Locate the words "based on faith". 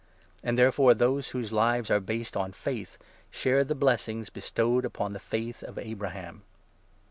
1.99-2.97